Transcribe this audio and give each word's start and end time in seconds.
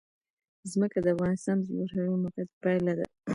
ځمکه 0.71 0.97
د 1.01 1.07
افغانستان 1.15 1.55
د 1.59 1.63
جغرافیایي 1.77 2.15
موقیعت 2.23 2.49
پایله 2.63 2.93
ده. 2.99 3.05